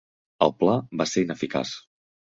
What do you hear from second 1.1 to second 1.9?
ser ineficaç.